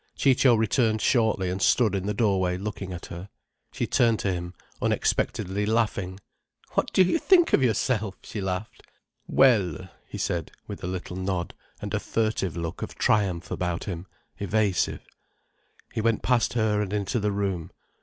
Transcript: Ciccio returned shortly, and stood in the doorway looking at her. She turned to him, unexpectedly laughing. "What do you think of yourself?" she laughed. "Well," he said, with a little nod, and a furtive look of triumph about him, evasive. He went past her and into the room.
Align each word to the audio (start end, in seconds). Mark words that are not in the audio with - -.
Ciccio 0.17 0.55
returned 0.55 0.99
shortly, 0.99 1.51
and 1.51 1.61
stood 1.61 1.93
in 1.93 2.07
the 2.07 2.13
doorway 2.15 2.57
looking 2.57 2.91
at 2.91 3.05
her. 3.05 3.29
She 3.71 3.85
turned 3.85 4.17
to 4.21 4.33
him, 4.33 4.55
unexpectedly 4.81 5.63
laughing. 5.63 6.19
"What 6.71 6.91
do 6.91 7.03
you 7.03 7.19
think 7.19 7.53
of 7.53 7.61
yourself?" 7.61 8.15
she 8.23 8.41
laughed. 8.41 8.81
"Well," 9.27 9.89
he 10.07 10.17
said, 10.17 10.53
with 10.65 10.83
a 10.83 10.87
little 10.87 11.17
nod, 11.17 11.53
and 11.83 11.93
a 11.93 11.99
furtive 11.99 12.57
look 12.57 12.81
of 12.81 12.95
triumph 12.95 13.51
about 13.51 13.83
him, 13.83 14.07
evasive. 14.39 15.05
He 15.93 16.01
went 16.01 16.23
past 16.23 16.53
her 16.53 16.81
and 16.81 16.91
into 16.93 17.19
the 17.19 17.31
room. 17.31 17.69